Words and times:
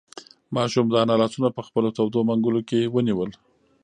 ماشوم 0.55 0.85
د 0.89 0.95
انا 1.03 1.15
لاسونه 1.21 1.49
په 1.53 1.61
خپلو 1.67 1.89
تودو 1.97 2.19
منگولو 2.29 2.61
کې 2.69 2.79
ونیول. 2.93 3.31